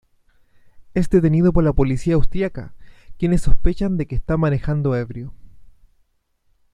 [0.95, 2.73] Es detenido por la policía austriaca,
[3.19, 5.31] quienes sospechan de que está manejando ebrio.